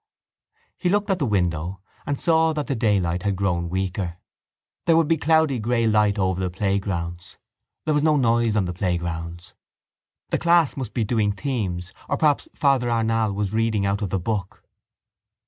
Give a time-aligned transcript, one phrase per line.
[0.79, 4.17] He looked at the window and saw that the daylight had grown weaker.
[4.85, 7.37] There would be cloudy grey light over the playgrounds.
[7.85, 9.53] There was no noise on the playgrounds.
[10.29, 14.09] The class must be doing the themes or perhaps Father Arnall was reading out of
[14.09, 14.63] the book.